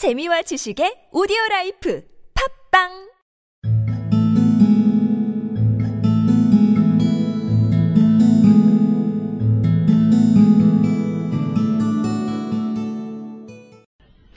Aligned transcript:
재미와 0.00 0.40
지식의 0.48 1.10
오디오 1.12 1.36
라이프 1.50 2.02
팝빵 2.32 3.10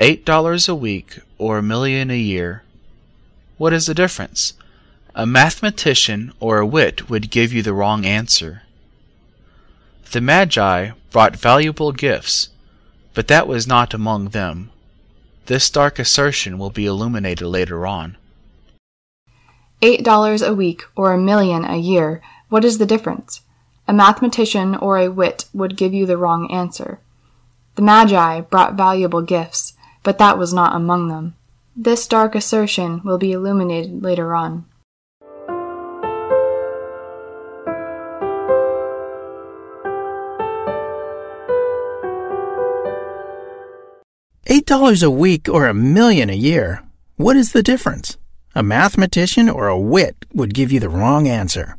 Eight 0.02 0.26
dollars 0.26 0.68
a 0.68 0.76
week 0.76 1.22
or 1.38 1.58
a 1.58 1.64
million 1.64 2.12
a 2.12 2.20
year. 2.20 2.64
What 3.58 3.72
is 3.72 3.86
the 3.86 3.94
difference? 3.94 4.56
A 5.16 5.26
mathematician 5.26 6.34
or 6.42 6.60
a 6.60 6.68
wit 6.68 7.10
would 7.10 7.32
give 7.32 7.54
you 7.54 7.64
the 7.64 7.72
wrong 7.72 8.04
answer. 8.04 8.64
The 10.12 10.20
Magi 10.20 10.92
brought 11.10 11.38
valuable 11.38 11.94
gifts, 11.94 12.50
but 13.14 13.30
that 13.30 13.48
was 13.48 13.66
not 13.66 13.94
among 13.94 14.36
them. 14.36 14.72
This 15.46 15.70
dark 15.70 16.00
assertion 16.00 16.58
will 16.58 16.70
be 16.70 16.86
illuminated 16.86 17.48
later 17.48 17.86
on. 17.86 18.18
Eight 19.82 20.04
dollars 20.04 20.42
a 20.42 20.54
week 20.54 20.84
or 20.96 21.12
a 21.12 21.18
million 21.18 21.66
a 21.66 21.76
year. 21.76 22.22
What 22.48 22.64
is 22.64 22.78
the 22.78 22.86
difference? 22.86 23.42
A 23.86 23.94
mathematician 23.94 24.76
or 24.76 24.98
a 24.98 25.12
wit 25.12 25.46
would 25.54 25.76
give 25.76 25.94
you 25.94 26.06
the 26.06 26.18
wrong 26.18 26.50
answer. 26.50 27.00
The 27.76 27.82
Magi 27.82 28.42
brought 28.42 28.76
valuable 28.76 29.22
gifts, 29.22 29.74
but 30.04 30.18
that 30.20 30.38
was 30.38 30.54
not 30.54 30.76
among 30.76 31.10
them. 31.10 31.36
This 31.76 32.08
dark 32.08 32.36
assertion 32.36 33.02
will 33.04 33.18
be 33.18 33.34
illuminated 33.34 34.02
later 34.02 34.34
on. 34.36 34.66
Eight 44.56 44.68
dollars 44.68 45.02
a 45.02 45.10
week 45.10 45.50
or 45.50 45.66
a 45.66 45.74
million 45.74 46.30
a 46.30 46.36
year. 46.36 46.84
What 47.18 47.36
is 47.36 47.54
the 47.54 47.64
difference? 47.64 48.18
A 48.54 48.62
mathematician 48.62 49.50
or 49.50 49.68
a 49.68 49.80
wit 49.80 50.16
would 50.32 50.54
give 50.54 50.72
you 50.72 50.80
the 50.80 50.94
wrong 50.94 51.28
answer. 51.28 51.76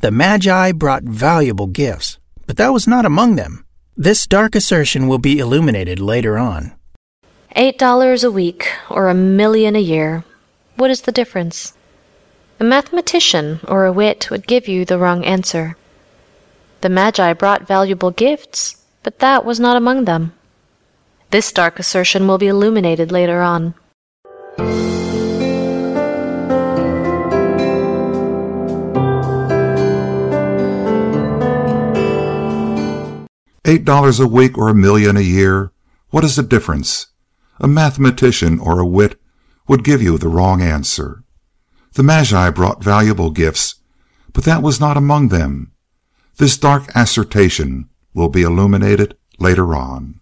The 0.00 0.10
Magi 0.10 0.72
brought 0.72 1.02
valuable 1.02 1.66
gifts, 1.66 2.18
but 2.46 2.56
that 2.56 2.72
was 2.72 2.86
not 2.86 3.04
among 3.04 3.36
them. 3.36 3.66
This 3.98 4.26
dark 4.26 4.54
assertion 4.54 5.08
will 5.08 5.18
be 5.18 5.38
illuminated 5.38 6.00
later 6.00 6.38
on. 6.38 6.72
Eight 7.54 7.78
dollars 7.78 8.24
a 8.24 8.30
week 8.30 8.66
or 8.88 9.10
a 9.10 9.14
million 9.14 9.76
a 9.76 9.88
year. 9.94 10.24
What 10.76 10.90
is 10.90 11.02
the 11.02 11.12
difference? 11.12 11.74
A 12.58 12.64
mathematician 12.64 13.60
or 13.68 13.84
a 13.84 13.92
wit 13.92 14.30
would 14.30 14.46
give 14.46 14.68
you 14.68 14.86
the 14.86 14.96
wrong 14.96 15.22
answer. 15.22 15.76
The 16.80 16.88
Magi 16.88 17.34
brought 17.34 17.68
valuable 17.68 18.10
gifts, 18.10 18.82
but 19.02 19.18
that 19.18 19.44
was 19.44 19.60
not 19.60 19.76
among 19.76 20.06
them. 20.06 20.32
This 21.36 21.52
dark 21.52 21.78
assertion 21.78 22.26
will 22.26 22.38
be 22.38 22.46
illuminated 22.46 23.12
later 23.12 23.42
on. 23.42 23.74
Eight 33.66 33.84
dollars 33.84 34.18
a 34.18 34.26
week 34.26 34.56
or 34.56 34.70
a 34.70 34.74
million 34.74 35.18
a 35.18 35.20
year? 35.20 35.72
What 36.08 36.24
is 36.24 36.36
the 36.36 36.42
difference? 36.42 37.08
A 37.60 37.68
mathematician 37.68 38.58
or 38.58 38.80
a 38.80 38.86
wit 38.86 39.20
would 39.68 39.84
give 39.84 40.00
you 40.00 40.16
the 40.16 40.28
wrong 40.28 40.62
answer. 40.62 41.22
The 41.92 42.02
Magi 42.02 42.48
brought 42.48 42.82
valuable 42.82 43.30
gifts, 43.30 43.74
but 44.32 44.44
that 44.44 44.62
was 44.62 44.80
not 44.80 44.96
among 44.96 45.28
them. 45.28 45.72
This 46.38 46.56
dark 46.56 46.84
assertion 46.94 47.90
will 48.14 48.30
be 48.30 48.40
illuminated 48.40 49.18
later 49.38 49.74
on. 49.74 50.18